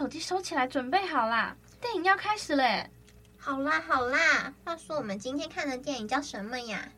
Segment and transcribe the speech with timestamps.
[0.00, 1.54] 手机收起来，准备好啦！
[1.78, 2.88] 电影要开始嘞！
[3.36, 6.88] 好啦好啦，话说我们今天看的电影叫什么呀？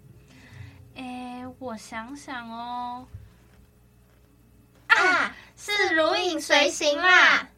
[0.94, 3.08] 哎，我想想哦，
[4.86, 7.48] 啊，是《如影随形》啦。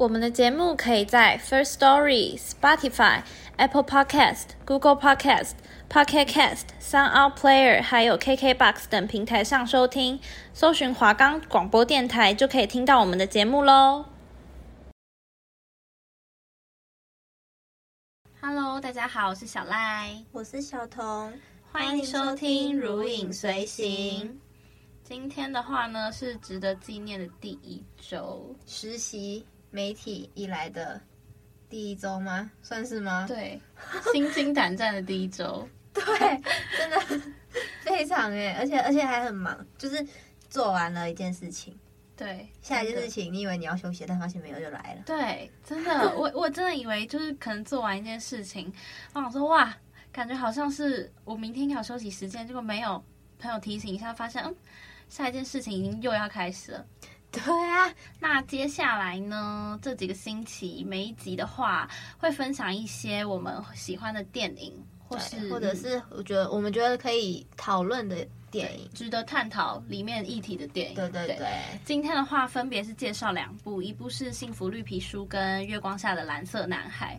[0.00, 3.22] 我们的节目可以在 First Story、Spotify、
[3.58, 5.52] Apple Podcast、Google Podcast、
[5.90, 10.18] Pocket Cast、Sound Player 还有 KKBox 等平台上收听，
[10.54, 14.06] 搜寻华冈广播电台就可以听到我们的节目喽。
[18.40, 21.30] Hello，大家好，我是小赖，我是小彤，
[21.70, 24.26] 欢迎收听《如影随形》。
[25.04, 29.44] 今天的话呢，是值得纪念的第一周实习。
[29.70, 31.00] 媒体以来的
[31.68, 32.50] 第一周吗？
[32.62, 33.24] 算是吗？
[33.28, 33.60] 对，
[34.12, 35.68] 心惊胆战的第一周。
[35.92, 36.04] 对，
[36.78, 37.00] 真的
[37.82, 40.06] 非常哎，而且而且还很忙，就是
[40.48, 41.76] 做完了一件事情，
[42.16, 45.02] 对，下一件事情你以为你要休息，但发现没有就来了。
[45.04, 48.72] 对，真的， 我我真的以为就是可能做完一件事情，
[49.14, 49.76] 我想说哇，
[50.12, 53.02] 感觉好像是我明天要休息时间，结果没有
[53.40, 54.54] 朋友提醒一下，发现嗯，
[55.08, 56.86] 下一件事情已经又要开始了。
[57.32, 59.78] 对啊，那接下来呢？
[59.80, 64.72] 这几个星期每一集的话，会分享一些我们喜欢的电影，
[65.06, 70.96] 或是或者是我觉得我们觉得可以讨论的电影，值得探讨里面议题的电影。
[70.96, 71.48] 对对对，对，
[71.84, 77.18] 今天的话分别是介绍两部，一部是《幸福绿皮书》跟《月光下的蓝色男孩》，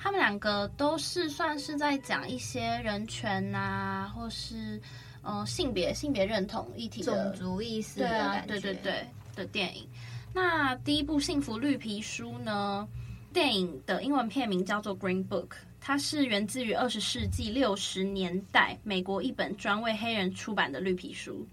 [0.00, 4.80] 他们两个都是算是在讲一些人权啊，或是
[5.22, 9.04] 呃性别性别认同议题的种族意识的对啊，对对对。
[9.38, 9.88] 的电影，
[10.34, 12.86] 那第一部《幸福绿皮书》呢？
[13.32, 15.48] 电影的英文片名叫做《Green Book》，
[15.80, 21.46] 它是源自于二十世纪六十年代美国一本专为黑人出版的绿皮书。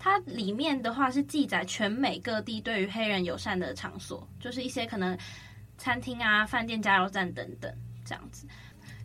[0.00, 5.16] 它里面的话是记载全美各地对于黑人友善的场所，就是一些可能
[5.78, 7.72] 餐厅啊、饭店、加油站等等
[8.04, 8.44] 这样子。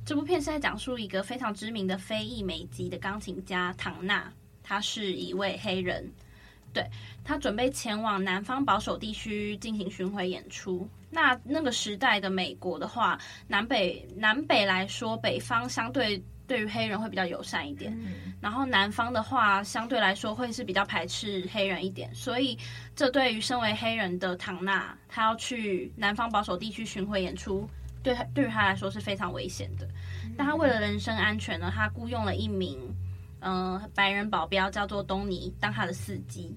[0.04, 4.30] 这部片是在讲述一个非常知名的非裔美籍的钢琴家唐纳，
[4.64, 6.12] 他是一位黑人。
[6.78, 6.88] 对，
[7.24, 10.88] 他准备前往南方保守地区进行巡回演出。
[11.10, 13.18] 那那个时代的美国的话，
[13.48, 22.14] 南北南北来说，北方相对对于黑人会比较友善一点，嗯，然后南方的话相对来说会是比较排斥黑人一点。
[22.14, 22.56] 所以
[22.96, 27.68] 这对于身为黑人的唐纳，他要去南方保守地区巡回演出，
[28.04, 29.88] 对他对于他来说是非常危险的。
[30.38, 32.78] 但他为了人身安全呢，他雇佣了一名
[33.40, 36.56] 嗯、呃、白人保镖，叫做东尼，当他的司机。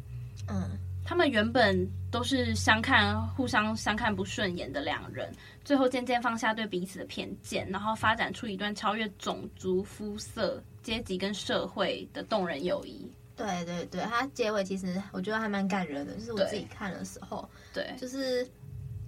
[0.50, 5.32] 嗯，他们原本都是相看互相相看不顺眼的两人，
[5.64, 13.10] 最后渐渐放下对彼此的偏见，然后发展出一段超越种族、肤色、阶级跟社会的动人友谊。
[13.36, 18.46] 对对对，他结尾其实我觉得还蛮感人的，就是我自己看的时候，对，就是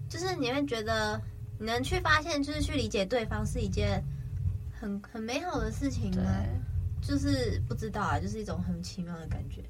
[0.08, 1.20] 就是你会觉得
[1.58, 4.02] 你能去发现，就是去理解对方是一件
[4.72, 6.22] 很很美好的事情吗？
[7.02, 9.60] 就是不知道啊，就是一种很奇妙的感觉。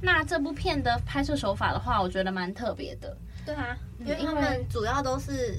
[0.00, 3.16] 那这部片的拍摄手法的话，我觉得蛮特别的。
[3.46, 5.58] 对啊，因为他们主要都是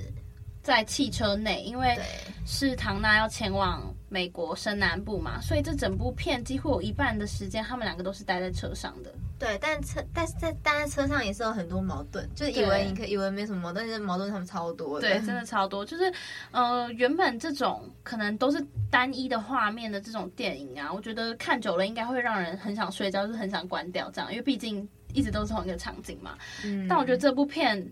[0.61, 1.97] 在汽车内，因为
[2.45, 9.11] 是唐娜要前往美国深南部嘛，所以这整部片几乎有一半的时间，他们两个都是待在车上的。
[9.37, 15.07] 对，但车但是在待在车上也是有很多矛盾，就以为你可以以为没什么矛盾，但是矛盾他们超多的。
[15.07, 15.85] 对，真的超多。
[15.85, 16.11] 就是
[16.51, 26.37] 呃，原本这种可能都是单一的画面的这种电影啊，我觉得看久了应该会让人很想睡觉，就是很想关掉这样，因为毕竟一直都是同一个场景嘛。
[26.63, 26.87] 嗯。
[26.87, 27.85] 但我觉得这部片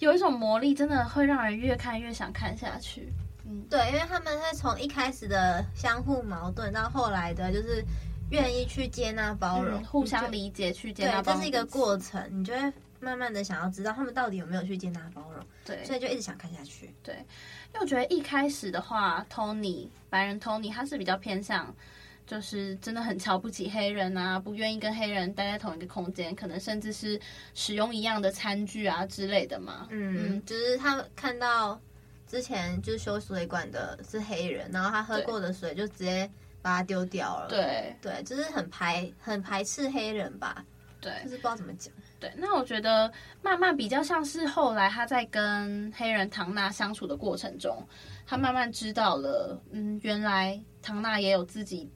[0.00, 3.12] 有一种魔力，真的会让人越看越想看下去。
[3.44, 7.84] 嗯，对，因为他们是从一开始的相互矛盾到后来的，就是。
[8.30, 12.24] 愿意去接纳包容、嗯，互相理解，去接纳包容，这是一个过程。
[12.30, 16.94] 你就会慢慢的想要知道他们到底有没有去接纳包容，对，所以就一直想看下去。
[17.02, 21.74] 对，因为我觉得一开始的话，Tony 白人 Tony 他是比较偏向，
[22.24, 27.20] 就是真的很瞧不起黑人啊，不愿意跟黑人待在同一个空间，可能甚至是
[27.52, 29.88] 使用一样的餐具啊之类的嘛。
[29.90, 31.80] 嗯，嗯就是他们看到
[32.30, 36.30] 之前就是修水管的是黑人，然后他喝过的水就直接
[36.62, 37.48] 把它丢掉了。
[37.48, 40.64] 对对，就是很排很排斥黑人吧。
[41.00, 41.92] 对，就是不知道怎么讲。
[42.20, 43.10] 对，那我觉得
[43.42, 47.84] 慢慢比较像是后来他在跟黑人唐娜相处的过程中，
[48.26, 51.90] 他慢慢知道了，嗯，原来唐娜也有自己。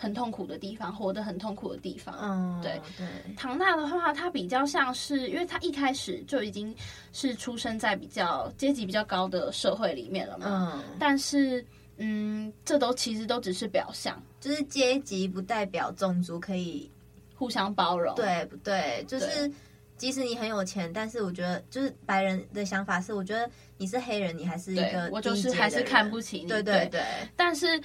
[0.00, 2.16] 很痛苦的地方，活得很痛苦的地方。
[2.22, 3.06] 嗯，对对。
[3.36, 6.74] 唐娜的话，她比较像是，因为她一开始就已经
[7.12, 10.72] 是出生在比较阶级比较高的社会里面了嘛。
[10.74, 10.96] 嗯。
[10.98, 11.62] 但是，
[11.98, 16.90] 嗯，这都其实都只是表象，就是阶级不代表种族可以
[17.36, 18.14] 互相包容。
[18.14, 19.04] 对不对？
[19.06, 19.52] 就是
[19.98, 26.46] 即使你很有钱，但是我觉得，就是白人的想法是，我觉得你是黑人，你还是一个我就是还是看不起你。
[26.46, 27.04] 对对对。
[27.36, 27.78] 但是。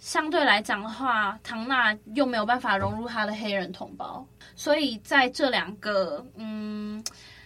[0.00, 4.26] 相对来讲的话，唐纳又没有办法融入他的黑人同胞，
[4.56, 7.04] 所以在这两个嗯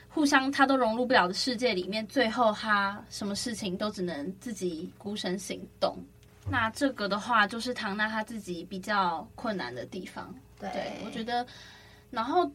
[0.08, 5.98] 互相他都融入不了的世界里面，最后他什么事情都只能自己孤身行动。
[6.48, 10.32] 那这个的话，就是唐纳他自己比较困难的地方。
[10.60, 11.44] 对，我觉得，
[12.10, 12.48] 然后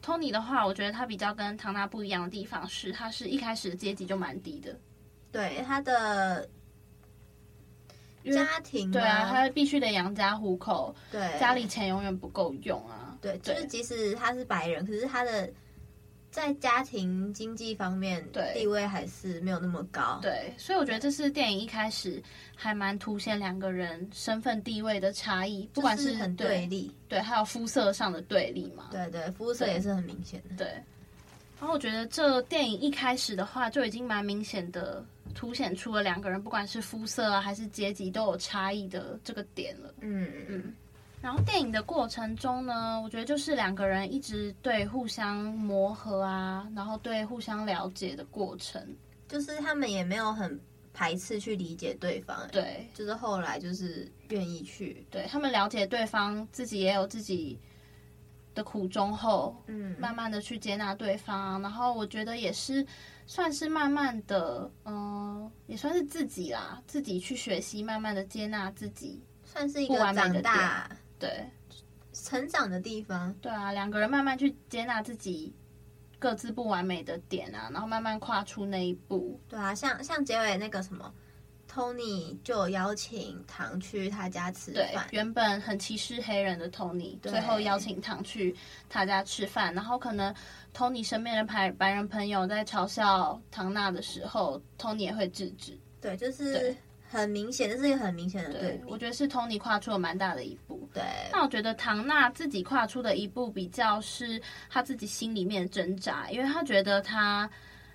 [0.00, 4.78] 托尼的话，我觉得他比较跟唐纳不一样的地方是，他是一开始阶级就蛮低的。
[5.32, 6.48] 对，他的。
[8.24, 13.16] 家庭对啊，他必须得养家糊口，对，家里钱永远不够用啊。
[13.20, 15.50] 对，就是即使他是白人，可是他的
[16.30, 20.18] 在家庭经济方面地位还是没有那么高。
[20.22, 22.22] 对，所以我觉得这是电影一开始
[22.54, 28.88] 还蛮凸显两个人身份地位的差异，不管是很对立，对，还有肤色上的对立嘛。
[28.90, 30.56] 对对，肤色也是很明显的。
[30.56, 30.66] 对，
[31.60, 35.04] 然后我觉得这电影一开始的话就已经蛮明显的。
[35.34, 39.94] 凸显出了两个人不管是肤色啊还是阶级都有差异的这个点了。
[40.00, 40.74] 嗯嗯。
[41.20, 48.84] 然后电影的过程中呢，我觉得就是两个人一直对互相磨合啊，然后对互相了解的过程，
[49.28, 50.60] 就是他们也没有很
[50.92, 52.36] 排斥去理解对方。
[52.50, 57.56] 对，就是后来就是愿意去，对，他们了解对方，自己也有自己
[58.54, 61.60] 的苦衷后，嗯，慢慢的去接纳对方。
[61.62, 62.86] 然后我觉得也是。
[63.24, 70.90] 算是慢慢的，嗯、呃，也算是自己啦，自己去学习，慢慢的接纳自己，算是一个长大，
[71.20, 71.48] 对，
[72.12, 73.32] 成长的地方。
[73.34, 75.54] 对啊，两个人慢慢去接纳自己
[76.18, 79.40] 各自不完美的点啊，然后慢慢跨出那一步。
[79.48, 81.14] 对啊，像像结尾那个什么。
[81.72, 84.86] Tony 就邀请唐去他家吃饭。
[84.92, 88.54] 对，原本很歧视黑人的 Tony，最后邀请唐去
[88.90, 89.72] 他家吃饭。
[89.72, 90.34] 然后可能
[90.76, 95.78] Tony 身边的白白人朋友在嘲笑唐娜的时候，Tony 也会制止。
[95.98, 96.76] 对，就是
[97.08, 98.80] 很明显，这是一个很明显的对，对。
[98.86, 100.86] 我觉得是 Tony 跨出了蛮大的一步。
[100.92, 101.02] 对。
[101.32, 107.48] 那我觉得唐娜自己跨出的一步，比较是她自己心里面挣扎，因为她觉得她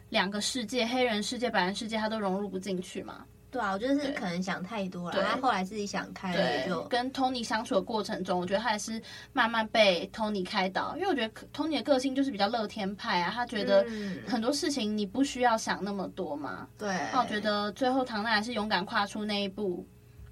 [0.09, 3.23] 两个世界，黑人世界、白人世界，她都融入不进去嘛。
[3.57, 5.24] 对啊，我觉得是可能想太多了。
[5.24, 9.01] 他后来自己想开了，就跟 Tony 相处的过程中，我觉得他也是
[9.33, 10.95] 慢慢被 Tony 开导。
[10.95, 13.83] 因为我觉得 Tony 的个性就是比较乐天派啊，他觉得
[14.27, 16.68] 很多事情你不需要想那么多嘛。
[16.77, 16.88] 对。
[17.12, 19.83] 那我觉得最后唐娜还是勇敢跨出那一步，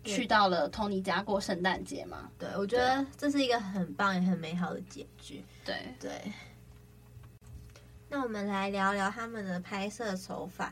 [0.04, 2.30] 去到了 Tony 家过圣诞节嘛。
[2.38, 5.44] 对，我觉得这是一个很棒也很美好的结局。
[5.66, 6.12] 对对。
[8.08, 10.72] 那我们来聊聊他们的拍摄手法。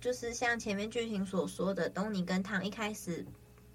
[0.00, 3.22] 就是像前面剧情所说的，东尼跟唐一开始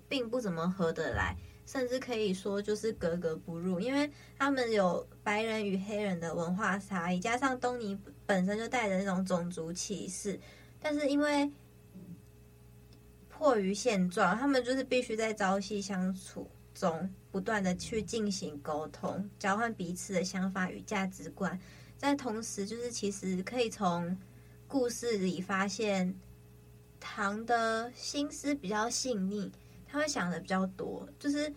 [0.10, 10.40] 并不怎么合得来，甚至可以说就是格格不入，因为他们有白人与黑人的文化差异，加上东尼本身就带着那种种族歧视，
[10.80, 11.48] 但是因为
[13.30, 21.60] 迫于现状，他们就是必须在朝夕相处中不断的去进行沟通，交换彼此的想法与价值观，
[21.98, 24.18] 在同时就是其实可以从。
[24.78, 26.14] 故事里发现，
[27.00, 29.50] 唐的心思比较细腻，
[29.88, 31.50] 他会想的比较多，就是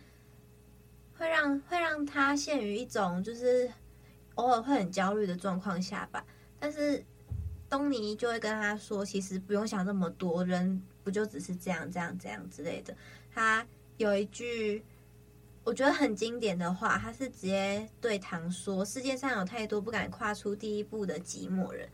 [1.15, 3.69] 会让会让他陷于一种就是
[4.37, 6.25] 偶尔会很焦虑的状况下吧。
[6.61, 7.05] 但是
[7.69, 12.97] 东尼就会跟他说，其实不用想那么多，人不就只是这样这样这样之类的。
[13.35, 14.85] 他有一句
[15.65, 21.89] 我觉得很经典的话，他是直接对唐说：“世界上有太多不敢跨出第一步的寂寞人。”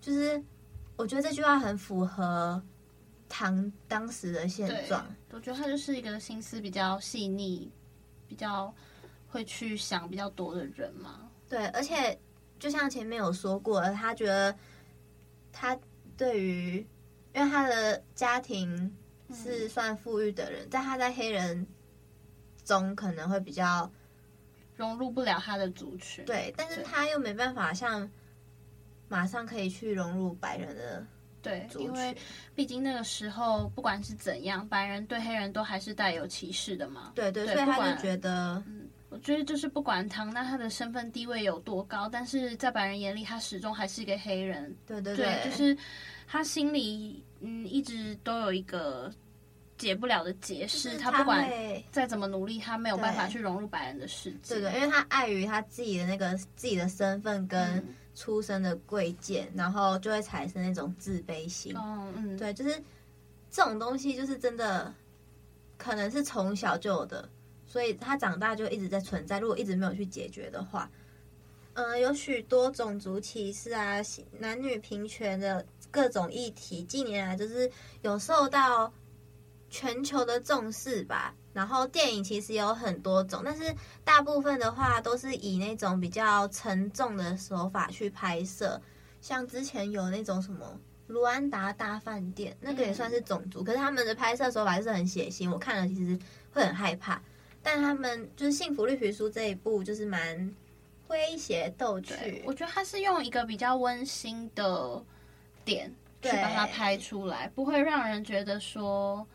[0.00, 0.40] 就是。
[1.00, 2.62] 我觉得这句话很符合
[3.26, 5.06] 唐当时的现状。
[5.30, 7.72] 我觉得他就是一个心思比较细腻、
[8.28, 8.72] 比较
[9.26, 11.30] 会去想比较多的人嘛。
[11.48, 12.18] 对，而且
[12.58, 14.54] 就像前面有说过，他觉得
[15.50, 15.74] 他
[16.18, 16.86] 对于，
[17.34, 18.94] 因为他的家庭
[19.32, 21.66] 是算富裕的人，但他在黑人
[22.62, 23.90] 中可能会比较
[24.76, 26.26] 融入不了他的族群。
[26.26, 28.06] 对，但是他又没办法像
[29.10, 31.04] 马上可以去融入白人的。
[31.42, 32.14] 对，因为
[32.54, 37.12] 毕竟那个时候不管是怎样，白人对黑人都还是带有歧视的嘛。
[37.14, 44.76] 对对，对，所以他就觉得，嗯，我觉得就是不管唐娜她的身份地位有多高，但是在白人眼里，她始终还是一个黑人。
[44.86, 45.74] 对对对，对，就是
[46.28, 49.10] 他心里嗯一直都有一个
[49.78, 51.48] 解不了的结，是他不管
[51.90, 54.56] 再怎么努力，他没有办法去融入白人的世界。
[54.56, 57.78] 对对，因为他碍于他自己的那个自己的身份跟。
[57.78, 61.76] 嗯出生的贵贱，然后就会产生那种自卑心。
[61.76, 62.82] 哦，嗯，对，就是
[63.50, 64.92] 这种东西，就是真的
[65.78, 67.28] 可能是从小就有的，
[67.66, 69.38] 所以他长大就一直在存在。
[69.38, 70.90] 如果一直没有去解决的话，
[71.74, 73.96] 嗯、呃，有许多种族歧视啊、
[74.38, 77.70] 男女平权的各种议题，近年来就是
[78.02, 78.92] 有受到
[79.70, 81.34] 全球的重视吧。
[81.52, 88.80] 然后电影其实有很多种，但是大部分的话都是以那种比较沉重的手法去拍摄，
[89.20, 90.78] 像之前有那种什么
[91.08, 96.16] 卢安达大饭店，那个也算是种族，可是他们的拍摄手法是很血腥，我看了其实
[96.52, 97.20] 会很害怕。
[97.62, 100.54] 但他们就是《幸福绿皮书》这一部就是蛮
[101.08, 105.02] 诙谐逗趣，我觉得他是用一个比较温馨的
[105.64, 105.92] 点
[106.22, 109.26] 去把它拍出来，不会让人觉得说，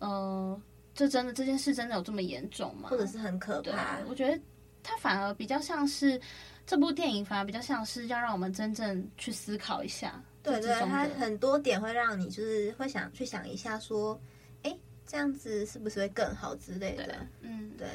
[0.00, 0.60] 嗯、呃。
[1.02, 2.88] 这真的这件事真的有这么严重吗？
[2.88, 3.98] 或者是很可怕？
[4.06, 4.40] 我觉得
[4.84, 6.20] 它反而比较像是
[6.64, 10.22] 这部电影，反而比较像是要让我们真正去思考一下。
[10.44, 14.16] 对对，它很多点会让你就是会想去想一下，说，
[14.62, 17.26] 哎，这样子是不是会更好之类的？
[17.40, 17.88] 嗯，对。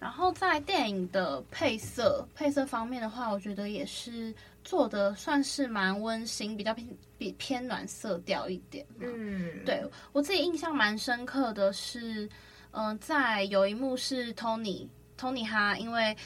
[0.00, 6.88] 然后在电影的配色配色方面的话，我觉得也是做的算是蛮温馨，比较偏
[7.18, 8.84] 比偏暖色调一点。
[8.98, 12.24] 嗯，对我自己印象蛮深刻的是，
[12.70, 14.88] 嗯、呃，在有一幕是 Tony
[15.18, 16.16] Tony 他因为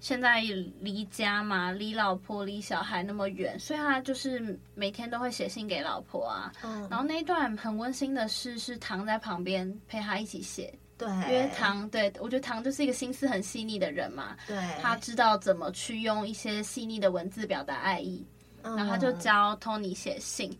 [0.00, 0.40] 现在
[0.80, 6.52] 离家嘛，离老婆离小孩那么远，所以他就是每天都会写信给老婆啊。
[6.64, 10.74] 嗯，然后那一段很温馨的事，是躺在旁边陪他一起写。
[11.00, 18.22] 对，因为唐，对，我觉得唐就是一个心思很细腻的人嘛，对，他知道怎么去用一些细腻的文字表达爱意，
[18.60, 20.54] 嗯、然后他就教 Tony 写信，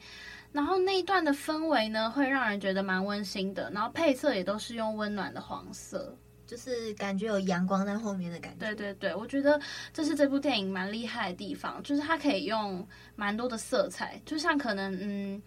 [0.50, 6.16] 然后那一段的氛围呢，会让人觉得蛮温馨的，然后配色也都是用温暖的黄色，
[6.46, 8.64] 就是感觉有阳光在后面的感觉。
[8.64, 9.60] 对对对，我觉得
[9.92, 15.42] 这是这部电影蛮厉害的地方，就是它可以用蛮多的色彩，就像可能嗯。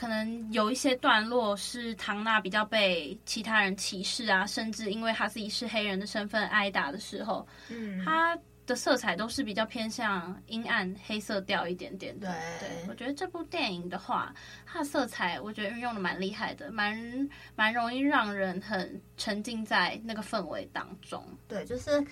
[0.00, 12.32] 可能有一些段落是唐娜比较被其他人歧视啊，甚至因为他自己是黑人的身份挨打的时候，嗯，他的色彩都是比较偏向阴暗黑色调一点点的。
[12.58, 21.22] 对，对，我觉得这部电影的话，它的色彩我觉得运用的蛮厉害的，蛮蛮容易让人很沉浸在那个氛围当中。
[21.46, 22.02] 对，就是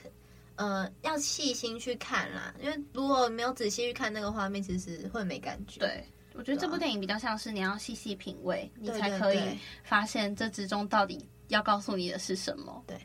[0.56, 5.80] 呃要细心去看啦，因为如果没有仔细去看那个画面，其实会没感觉。
[5.80, 6.04] 对。
[6.38, 9.40] 我觉得这部电影比较像是你要细细品味，你才可以
[9.82, 12.80] 发现这之中到底要告诉你的是什么。
[12.86, 12.96] 对。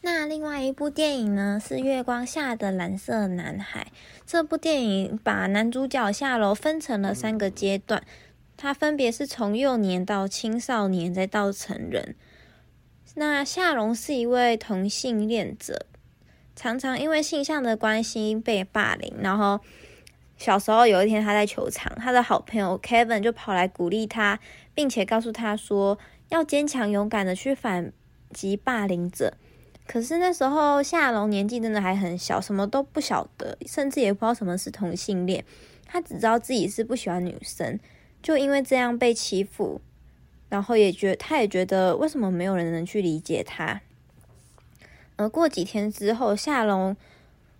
[0.00, 3.86] 那另外一部电影呢，是《月光下的蓝色男孩》。
[4.26, 8.02] 这部电影把男主角夏楼分成了三个阶段，
[8.56, 12.16] 他分别是从幼年到青少年，再到成人。
[13.14, 15.86] 那夏龙是一位同性恋者，
[16.56, 19.60] 常常因为性向的关系被霸凌，然后。
[20.42, 24.40] 小时候有一天，他在球场，他的好朋友 Kevin 就跑来鼓励他，
[24.74, 25.96] 并且告诉他说
[26.30, 27.92] 要坚强勇敢的去反
[28.32, 29.34] 击霸凌者。
[29.86, 35.44] 可是那时候夏龙年纪真的还很小，什么都不晓得，甚至也不知道什么是同性恋。
[35.86, 37.78] 他只知道自己是不喜欢女生，
[38.20, 39.80] 就因为这样被欺负，
[40.48, 43.80] 然后也觉他也觉得为什么没有人能去理解他。
[45.14, 46.96] 而过几天之后，夏龙。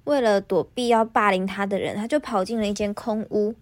[0.04, 3.54] 为了躲避要霸凌他的人，他就跑进了一间空屋。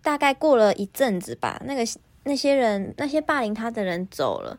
[0.00, 1.82] 大概过了一阵子吧，那个
[2.24, 4.58] 那些人，那些霸凌他的人走了，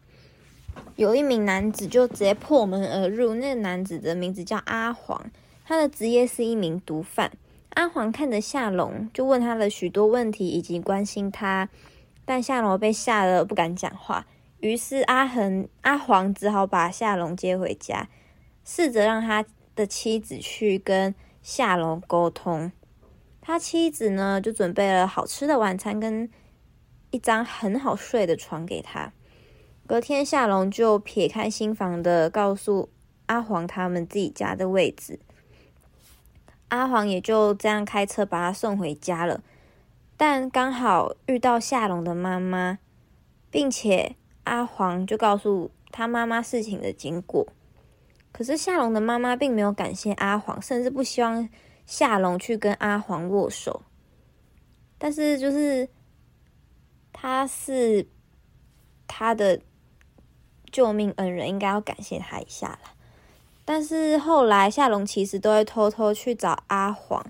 [0.96, 3.36] 有一名男子就直接破门而入。
[3.36, 5.30] 那个男子的名字叫阿黄，
[5.64, 7.32] 他的职业是一名毒贩。
[7.76, 11.70] 阿黄看着夏龙，就问他了许多问题，以及关心他，
[12.26, 14.26] 但夏龙被吓得不敢讲话。
[14.60, 18.10] 于是阿恒阿黄只好把夏龙接回家，
[18.66, 19.46] 试着让他。
[19.76, 22.72] 的妻子去跟夏龙沟通，
[23.42, 26.30] 他妻子呢就准备了好吃的晚餐跟
[27.12, 29.12] 一张很好睡的床给他。
[29.86, 32.90] 隔天夏龙就撇开心房的告诉
[33.28, 35.20] 阿黄他们自己家的位置，
[36.70, 39.44] 阿黄也就这样开车把他送回家了。
[40.18, 42.80] 但刚好遇到夏龙的妈妈，
[43.52, 44.16] 并且
[44.46, 47.48] 阿黄就告诉他妈妈事情的经过。
[48.36, 51.48] 可是夏龙的妈妈并没有感谢阿黄，甚至不希望
[51.86, 53.84] 夏龙去跟阿黄握手。
[54.98, 55.88] 但是就是
[57.14, 58.06] 他是
[59.08, 59.62] 他的
[60.70, 62.94] 救命恩人，应该要感谢他一下啦。
[63.64, 67.26] 但是后来夏龙其实都会偷偷去找阿黄，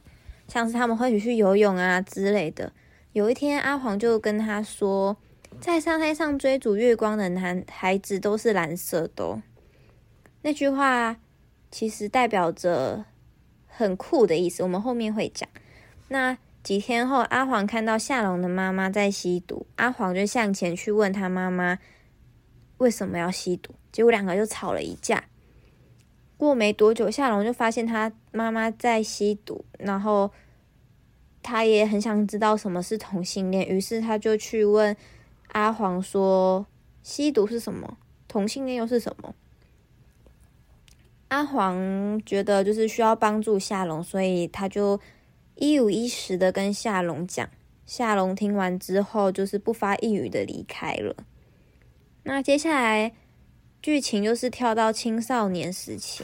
[0.47, 2.73] 像是他们会一起去游泳啊之类的。
[3.13, 5.15] 有一天，阿黄就跟他说，
[5.61, 9.43] 在沙滩上追逐月光的男孩子都是蓝色的。
[10.45, 11.17] 那句话
[11.71, 13.05] 其实代表着
[13.65, 15.49] 很酷的意思，我们后面会讲。
[16.09, 21.79] 那几天后，阿黄看到夏龙的妈妈在吸毒，阿黄就向前去问他妈妈
[22.77, 25.23] 为什么要吸毒，结果两个就吵了一架。
[26.37, 30.29] 过没多久，夏龙就发现他妈妈在吸毒，然后
[31.41, 34.95] 他也很想知道什么是同性恋，于是他就去问
[35.53, 36.67] 阿黄说
[37.01, 37.97] ：“吸毒是什么？
[38.27, 39.33] 同性恋又是什么？”
[41.35, 45.01] 阿黄觉得就是需要帮助夏龙，所以他就
[45.55, 47.49] 一五一十的跟夏龙讲。
[47.85, 51.13] 夏龙听完之后，就是不发一语的离开了。
[52.23, 53.11] 那接下来
[53.81, 56.23] 剧情就是跳到青少年时期。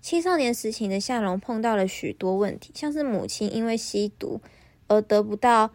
[0.00, 4.40] 青少年时期的夏龙碰到了许多问题，像是母亲因为吸毒
[4.86, 5.72] 而得不到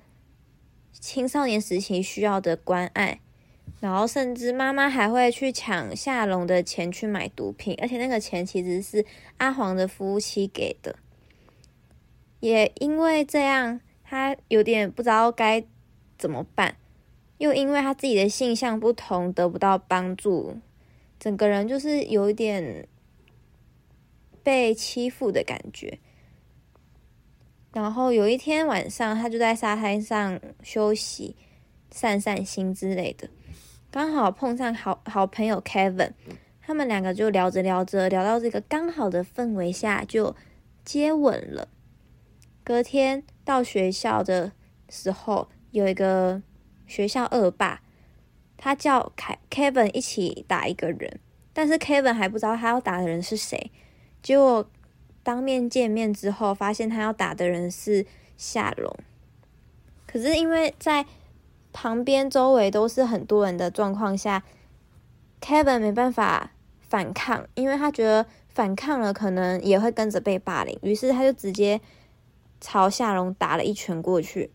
[0.93, 3.19] 青少年时期需要的关爱。
[3.79, 9.05] 然后甚至妈妈还会去抢夏龙的钱去买毒品，而且那个钱其实是
[9.37, 10.95] 阿黄的夫妻给的。
[12.39, 15.63] 也因为这样，他有点不知道该
[16.17, 16.75] 怎么办，
[17.37, 20.57] 又因为他自己的性向不同得不到帮助，
[21.19, 22.87] 整个人就是有一点
[24.43, 25.99] 被欺负的感觉。
[27.73, 31.35] 然后有一天晚上，他就在沙滩上休息、
[31.91, 33.29] 散散心之类的。
[33.89, 36.11] 刚好碰上好好朋友 Kevin，
[36.61, 40.35] 他们两个就聊着聊着，聊到这个刚好的氛围下就
[40.83, 41.69] 接吻了。
[42.63, 44.51] 隔天到学校的
[44.89, 46.41] 时候，有一个
[46.85, 47.81] 学校恶霸，
[48.57, 51.19] 他叫凯 Kevin 一起打一个人，
[51.53, 53.71] 但是 Kevin 还不知道他要打的人是谁。
[54.21, 54.69] 结果
[55.23, 58.93] 当面见面之后，发现他要打的人是夏龙。
[60.05, 61.05] 可是因为在
[61.79, 64.43] 旁边周围都是很多人的状况下
[65.39, 71.79] ，Kevin 没办法反抗，因为他觉得反抗了可能也会跟着被霸凌，于是他就直接
[72.59, 74.49] 朝夏龙打了一拳过去。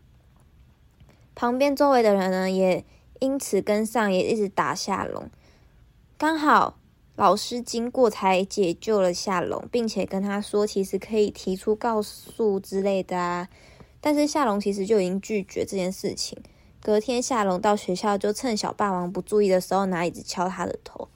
[1.33, 2.83] 旁边周围的人呢，也
[3.21, 5.29] 因此跟上，也一直打夏龙。
[6.17, 6.77] 刚好
[7.15, 13.47] 老师经过才解救了夏龙，并且跟他说，其实可以提出告诉之类的啊。
[14.01, 16.37] 但是夏龙其实就已经拒绝这件事情。
[16.83, 21.07] 隔天，夏龙到学校就趁小霸王不注意的时候拿椅子敲他的头，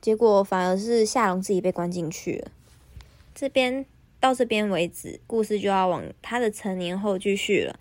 [0.00, 2.50] 结果反而是夏龙自己被关进去了。
[3.34, 3.84] 这边
[4.18, 7.78] 到这边为止，故事就要往他的成年后继续了。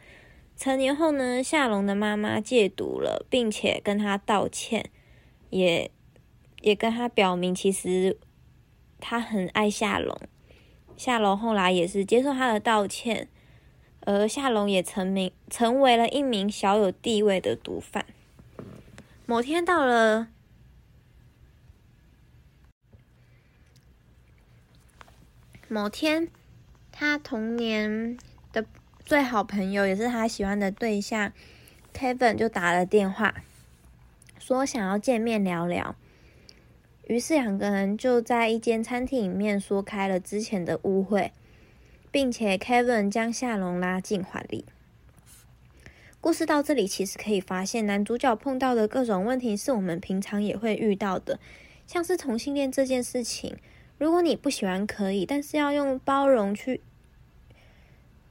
[0.58, 4.90] 成年后呢，夏龙的妈妈戒毒了，并且跟他道歉，
[5.50, 5.90] 也
[6.60, 8.18] 也跟他表明其实
[9.00, 10.18] 他很爱夏龙。
[10.98, 13.30] 夏龙后来也是接受他的道歉。
[14.08, 18.06] 而夏龙也成名，成为了一名小有地位的毒贩。
[19.26, 20.30] 某天到了，
[25.67, 26.30] 某天，
[26.89, 28.17] 他童年
[28.54, 28.65] 的
[29.04, 31.34] 最好朋友，也是他喜欢的对象
[31.93, 33.36] ，Kevin 就打了电话，
[34.39, 35.98] 说想要见面聊聊。
[37.08, 41.34] 于是两个人就在一间餐厅里面说开了之前的误会。
[42.18, 44.66] 并且 Kevin 将夏龙拉进怀里。
[46.20, 51.40] 故事到这里，其实可以发现，男主角碰到的各种问题是我们平常也会遇到的，
[51.86, 53.58] 像是同性恋这件事情。
[54.00, 56.82] 如果你不喜欢，可以，但是要用包容去。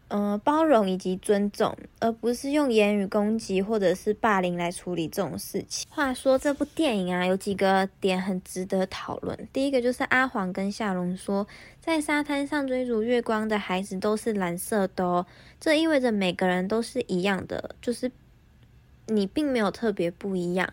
[0.08, 5.84] 呃，包容以及尊重，而不是用言语攻击或者是霸凌来处理这种事情。
[5.90, 9.48] 话说这部电影啊，有几个点很值得讨论。
[9.52, 11.44] 第一个就是阿黄跟夏龙说，
[11.80, 15.26] 在沙滩上追逐月光的孩子都是蓝色的哦，
[15.58, 18.08] 这意味着每个人都是一样的，就是
[19.08, 20.72] 你并没有特别不一样。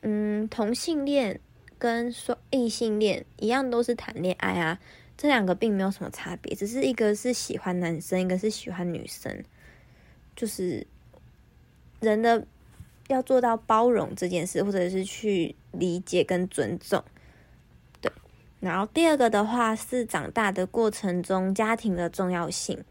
[0.00, 1.38] 嗯，同性恋
[1.78, 4.78] 跟说异性恋一样，都是谈恋爱啊。
[5.20, 9.44] 这两个并没有什么差别，只是一个是喜欢男生，一个是喜欢女生，
[10.34, 10.86] 就是
[12.00, 12.46] 人的
[13.08, 17.04] 要做到包容这件事，或者是去理解跟尊重。
[18.00, 18.10] 对，
[18.60, 22.82] 然后第二个的话是长大的过程中家庭的重要性。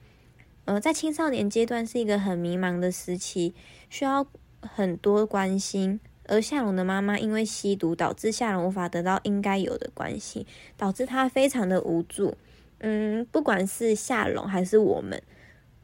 [0.66, 3.56] 呃，在青少年阶段是一个很迷茫的时期，
[3.90, 4.28] 需要
[4.62, 10.46] 很多关心，而夏龙的妈妈因为吸毒，导致夏龙无法得到应该有的关心，
[10.78, 12.38] 导致他非常的无助。
[12.78, 15.22] 嗯，不管是夏龙还是我们，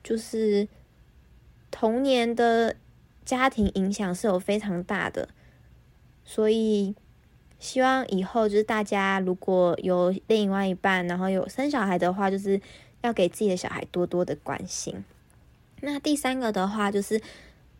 [0.03, 0.67] 就是
[1.71, 2.75] 童年的
[3.25, 5.27] 家庭影响是有非常大的，
[6.23, 6.95] 所以
[7.59, 12.61] 希望以后就是大家如果有另外一半，然后有生小孩的话，就是
[13.01, 15.03] 要给自己的小孩多多的关心。
[15.81, 17.19] 那第三个的话就是。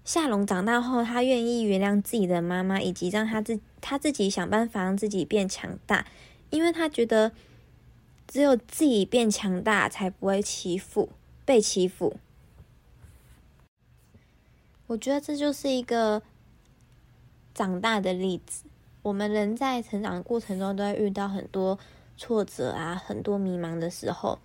[0.05, 6.05] 夏龙长大后，他愿意原谅自己的妈妈，以及让他自他自己想办法让自己变强大，
[6.51, 7.31] 因为他觉得
[8.27, 11.09] 只有自己变强大，才不会欺负
[11.43, 12.17] 被欺负。
[14.85, 16.21] 我觉得这就是一个
[17.55, 18.65] 长大的例子。
[19.01, 21.79] 我们人在成长的过程中，都会遇到很多
[22.15, 24.37] 挫折啊，很多迷茫的时候。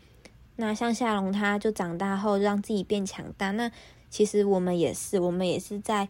[0.57, 3.51] 那像夏龙，他就长大后让自己变强大。
[3.51, 3.71] 那
[4.11, 6.09] 其实我们也是，我们也是在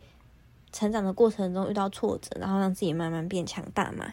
[0.72, 4.12] 成长的过程中遇到挫折，然后让自己慢慢变强大嘛。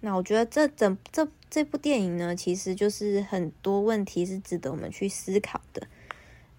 [0.00, 5.86] 那我觉得这整这这部电影呢，其实就是很多问题是值得我们去思考的。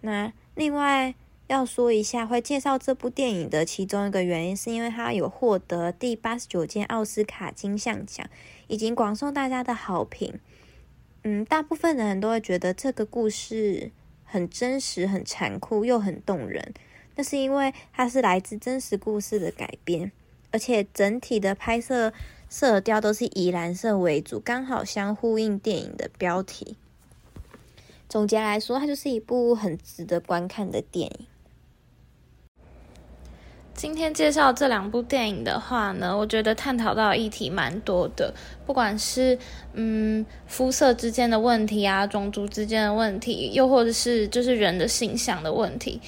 [0.01, 1.13] 那另外
[1.45, 8.27] 要说一下，会介绍这部电影的其中一个原因，是因为它有获得第八十九届奥斯卡金像奖，
[8.67, 10.39] 已经广受大家的好评。
[11.21, 13.91] 嗯，大部分的人都会觉得这个故事。
[14.35, 16.73] 很真实、很残酷又很动人，
[17.15, 20.11] 那是因为它是来自真实故事的改编，
[20.51, 22.11] 而且整体的拍摄
[22.49, 26.75] 色调都是以蓝色为主，刚好相呼应电影的标题。
[28.09, 31.27] 总结来说，它就是一部很值得观看的电影。
[33.75, 38.33] 今天介绍这两部电影的话呢，我觉得探讨到议题蛮多的，
[38.65, 39.37] 不管是
[39.73, 45.99] 嗯肤色之间的问题啊，种族之间的问题，又或者是就是人的形象的问题，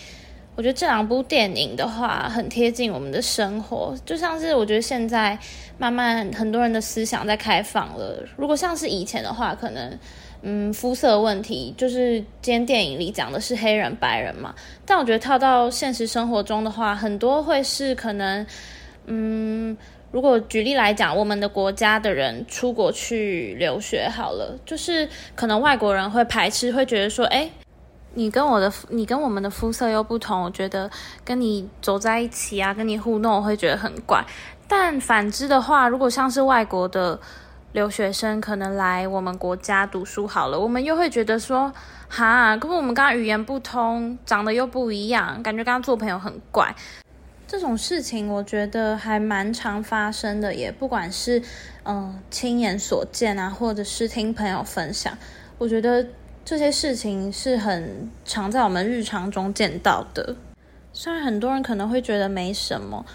[0.56, 5.38] 我觉得这两部电影的话很贴近我们的生活，就像是我觉得现在
[5.78, 10.00] 慢慢很多人的思想在开放了，如果像是以前的话，可能。
[10.44, 14.54] 嗯，肤色问题就是今天电影里讲的是黑人白人嘛，
[14.86, 18.46] 但我觉得套到现实生活中的话，很多会是可能，
[19.08, 19.76] 嗯，
[20.12, 27.50] 如果举例来讲，我们的国家的人出国去留学好了，就是可能外国人会排斥，会觉得说，哎，
[28.14, 30.90] 你跟我的你跟我们的肤色又不同，我觉得
[31.26, 34.24] 跟你走在一起啊，跟你互动，我会觉得很怪。
[34.68, 37.20] 但反之的话，如果像是外国的。
[37.78, 41.72] 留学生可能来我们国家读书好了，我们又会觉得说，
[42.10, 46.76] 哈，跟我们刚刚语言不通，长得又不一样，感觉刚刚做朋友很怪。
[47.46, 51.44] 这种事情我觉得还蛮常发生的，也不管是
[51.84, 55.16] 嗯亲眼所见啊，或者是听朋友分享，
[55.60, 56.04] 我觉得
[56.44, 60.36] 这些事情是很常在我们日常中见到的。
[60.94, 63.06] 虽然很多人可能会觉得没什么，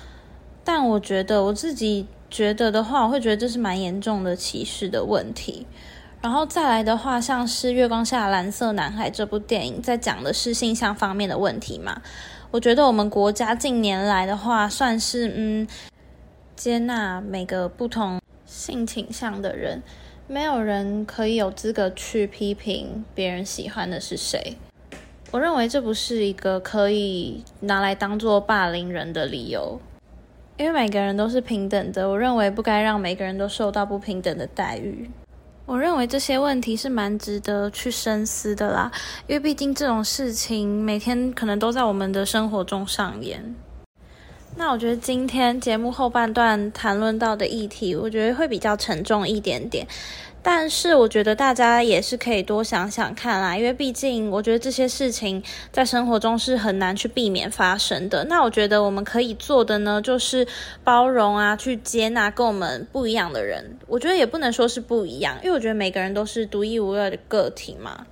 [0.63, 2.07] 但我觉得我自己。
[2.33, 5.67] 觉得的话，我会觉得这是蛮严重的歧视的问题。
[6.23, 12.01] 然后再来的话，像是《月光下蓝色男孩》这部电影，在讲的是性向方面的问题嘛。
[12.51, 15.69] 我觉得我们国家近年来的话，算是嗯
[16.57, 19.83] 接纳每个不同性倾向的人，
[20.27, 24.57] 没有人可以有资格去批评别人喜欢的是谁。
[25.33, 29.81] 我认为这不是一个可以拿来当做霸凌人的理由。
[30.63, 35.11] 因为每个人都是平等的，我认为不该让每个人都受到不平等的待遇。
[35.67, 38.93] 我认为这些问题是蛮值得去深思的啦，
[39.27, 43.57] 因为毕竟这种事情每天可能都在我们的生活中上演。
[44.55, 49.85] 那我觉得今天节目后半段谈论到的议题，我觉得会比较沉重一点点。
[50.45, 58.25] 但是我觉得大家也是可以多想想看啦，因为毕竟我觉得这些事情在生活中是很难去避免发生的。
[58.25, 60.49] 那我觉得我们可以做的呢，就是
[60.83, 63.79] 包容啊，去接纳跟我们不一样的人。
[63.87, 68.07] 我觉得也不能说是不一样，因为我觉得每个人都是独一无二的个体嘛。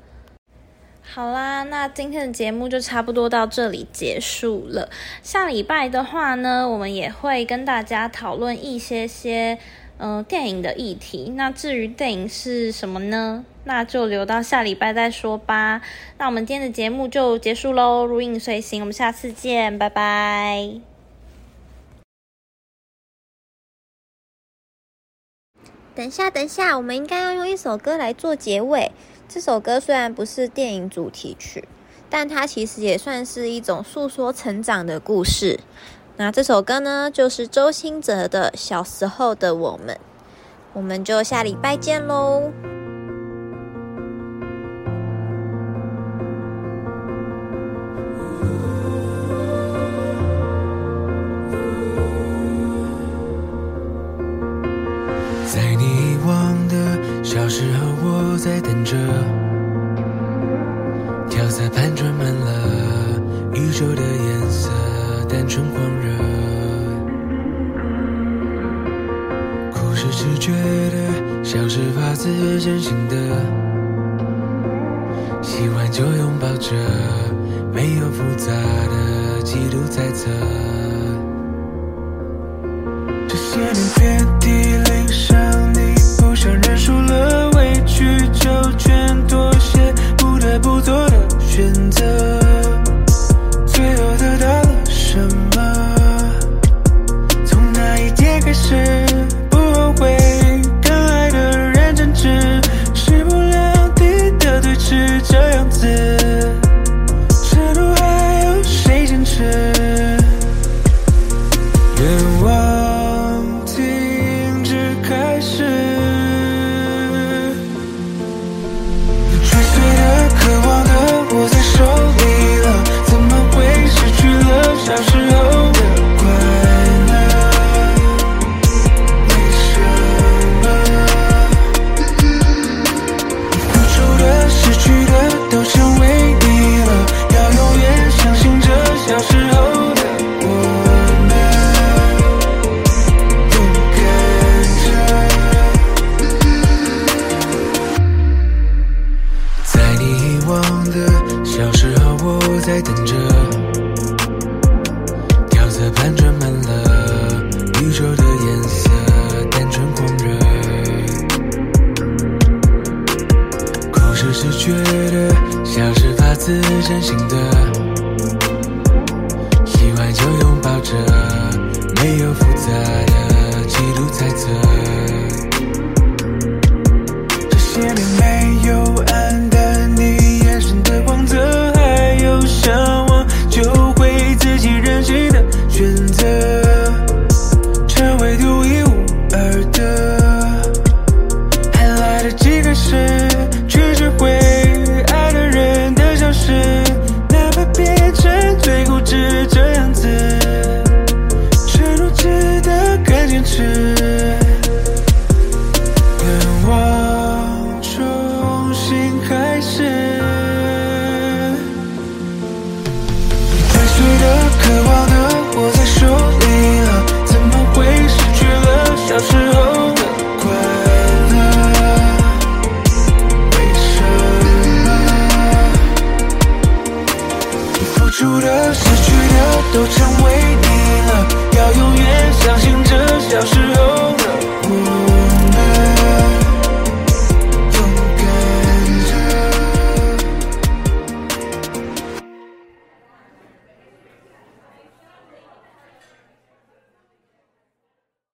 [1.02, 4.88] 好啦，那今天的节目就差不多到这里结束了。
[5.24, 9.58] 下礼拜的话呢，我们也会跟大家讨论一些些。
[10.02, 11.30] 嗯、电影的议题。
[11.36, 13.44] 那至于电影是什么呢？
[13.64, 15.82] 那就留到下礼拜再说吧。
[16.16, 18.06] 那我们今天的节目就结束喽。
[18.06, 20.80] 如影随形，我们下次见，拜拜。
[25.94, 28.92] 等下，等下，我们应该要用一首歌来做结尾。
[29.28, 31.68] 这首歌虽然不是电影主题曲，
[32.08, 35.60] 但它其实也算是一种诉说成长的故事。
[36.20, 39.98] 那这首歌呢就是周兴泽的小时候的我们
[40.74, 42.52] 我们就下礼拜见喽。
[55.46, 58.94] 在你遗忘的小时候我在等着
[61.30, 63.18] 调色盘装满了
[63.54, 64.79] 宇宙的颜色
[65.30, 66.10] 单纯狂热。
[69.72, 73.16] 故事直觉的，像是发自真心的，
[75.40, 76.74] 喜欢就拥抱着，
[77.72, 80.28] 没有复杂的嫉妒猜测。
[83.28, 84.50] 这些年遍体
[84.90, 89.78] 鳞伤，你不想认输了，委屈就全，妥协
[90.18, 92.04] 不得不做的选择，